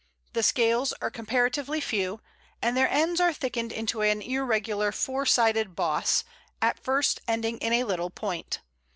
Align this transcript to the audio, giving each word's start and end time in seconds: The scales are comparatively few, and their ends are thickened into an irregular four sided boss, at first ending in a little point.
The 0.33 0.41
scales 0.41 0.93
are 0.99 1.11
comparatively 1.11 1.79
few, 1.79 2.21
and 2.59 2.75
their 2.75 2.89
ends 2.89 3.21
are 3.21 3.31
thickened 3.31 3.71
into 3.71 4.01
an 4.01 4.23
irregular 4.23 4.91
four 4.91 5.27
sided 5.27 5.75
boss, 5.75 6.23
at 6.59 6.79
first 6.83 7.21
ending 7.27 7.59
in 7.59 7.71
a 7.71 7.83
little 7.83 8.09
point. 8.09 8.61